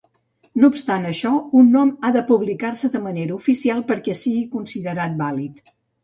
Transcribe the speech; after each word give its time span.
No 0.61 0.67
obstant 0.75 1.03
això 1.09 1.33
un 1.59 1.67
nom 1.75 1.91
ha 2.07 2.09
de 2.15 2.23
publicar-se 2.31 2.89
de 2.95 3.01
manera 3.07 3.35
oficial 3.35 3.83
perquè 3.91 4.15
sigui 4.23 4.41
considerat 4.55 5.13
vàlid. 5.21 5.61